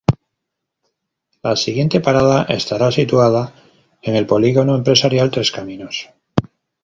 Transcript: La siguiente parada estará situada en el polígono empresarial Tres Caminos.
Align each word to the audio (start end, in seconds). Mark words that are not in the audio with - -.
La 1.43 1.55
siguiente 1.55 1.99
parada 1.99 2.41
estará 2.49 2.91
situada 2.91 3.53
en 4.01 4.15
el 4.15 4.25
polígono 4.25 4.73
empresarial 4.75 5.29
Tres 5.29 5.51
Caminos. 5.51 6.09